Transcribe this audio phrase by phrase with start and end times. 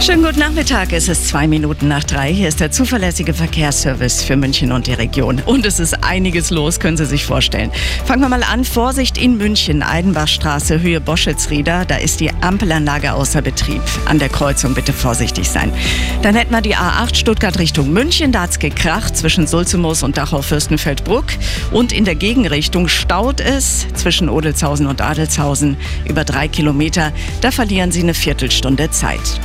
[0.00, 0.94] Schönen guten Nachmittag.
[0.94, 2.32] Es ist zwei Minuten nach drei.
[2.32, 5.42] Hier ist der zuverlässige Verkehrsservice für München und die Region.
[5.44, 7.70] Und es ist einiges los, können Sie sich vorstellen.
[8.06, 8.64] Fangen wir mal an.
[8.64, 11.84] Vorsicht in München, Eidenbachstraße, Höhe Boschitzrieder.
[11.84, 13.82] Da ist die Ampelanlage außer Betrieb.
[14.06, 15.70] An der Kreuzung bitte vorsichtig sein.
[16.22, 18.32] Dann hätten wir die A8 Stuttgart Richtung München.
[18.32, 21.26] Da hat es gekracht zwischen Sulzemoos und Dachau-Fürstenfeldbruck.
[21.72, 25.76] Und in der Gegenrichtung staut es zwischen Odelshausen und Adelshausen
[26.08, 27.12] über drei Kilometer.
[27.42, 29.38] Da verlieren Sie eine Viertelstunde Zeit.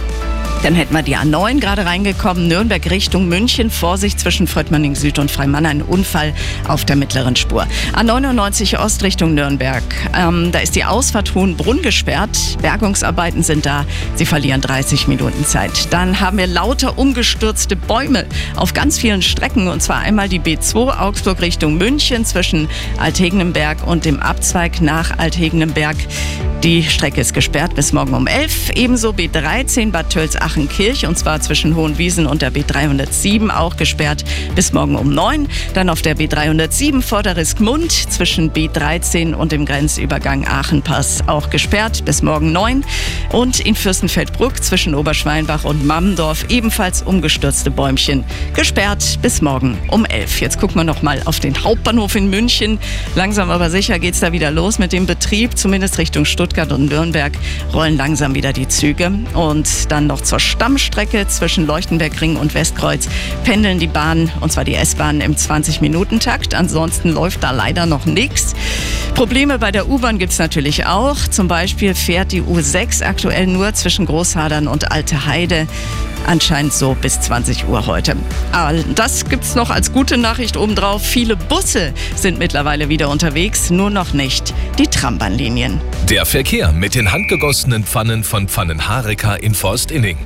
[0.66, 3.70] Dann hätten wir die A9 gerade reingekommen, Nürnberg Richtung München.
[3.70, 6.34] Vorsicht zwischen Fröttmanning Süd und Freimann, ein Unfall
[6.68, 7.68] auf der mittleren Spur.
[7.94, 9.84] A99 Ost Richtung Nürnberg.
[10.18, 12.58] Ähm, da ist die Ausfahrt Hohenbrunn gesperrt.
[12.64, 13.86] Bergungsarbeiten sind da.
[14.16, 15.94] Sie verlieren 30 Minuten Zeit.
[15.94, 18.26] Dann haben wir lauter umgestürzte Bäume
[18.56, 19.68] auf ganz vielen Strecken.
[19.68, 25.98] Und zwar einmal die B2 Augsburg Richtung München zwischen Altegenenberg und dem Abzweig nach Altegenenberg.
[26.66, 28.72] Die Strecke ist gesperrt bis morgen um 11.
[28.72, 34.96] Ebenso B13 Bad Tölz-Achenkirch und zwar zwischen Hohenwiesen und der B307 auch gesperrt bis morgen
[34.96, 35.48] um 9.
[35.76, 42.52] Dann auf der B307 Vorderiskmund zwischen B13 und dem Grenzübergang Aachenpass auch gesperrt bis morgen
[42.52, 42.84] 9.
[43.32, 48.24] Und in Fürstenfeldbruck zwischen Oberschweinbach und Mammendorf ebenfalls umgestürzte Bäumchen
[48.56, 50.42] gesperrt bis morgen um 11.
[50.42, 52.80] Jetzt gucken wir noch mal auf den Hauptbahnhof in München.
[53.14, 56.55] Langsam aber sicher geht es da wieder los mit dem Betrieb, zumindest Richtung Stuttgart.
[56.56, 57.34] Stuttgart und Nürnberg
[57.74, 59.12] rollen langsam wieder die Züge.
[59.34, 63.10] Und dann noch zur Stammstrecke zwischen Leuchtenbergring und Westkreuz
[63.44, 66.56] pendeln die Bahnen, und zwar die S-Bahnen im 20-Minuten-Takt.
[66.56, 68.56] Ansonsten läuft da leider noch nichts.
[69.16, 71.18] Probleme bei der U-Bahn gibt es natürlich auch.
[71.30, 75.68] Zum Beispiel fährt die U6 aktuell nur zwischen Großhadern und Alte Heide.
[76.28, 78.16] Anscheinend so bis 20 Uhr heute.
[78.52, 81.04] Aber das gibt es noch als gute Nachricht obendrauf.
[81.04, 85.80] Viele Busse sind mittlerweile wieder unterwegs, nur noch nicht die Trambahnlinien.
[86.10, 90.18] Der Verkehr mit den handgegossenen Pfannen von Pfannenhareka in Forstinning.